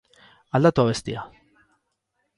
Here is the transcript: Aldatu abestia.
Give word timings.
Aldatu 0.59 0.83
abestia. 0.85 1.27